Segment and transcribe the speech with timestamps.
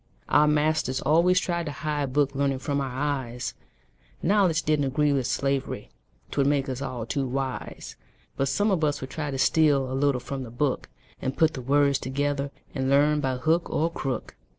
[0.29, 3.53] Our masters always tried to hide Book learning from our eyes;
[4.23, 5.91] Knowledge didn't agree with slavery
[6.31, 7.97] 'Twould make us all too wise.
[8.35, 10.89] But some of us would try to steal A little from the book,
[11.21, 14.35] And put the words together, And learn by hook or crook.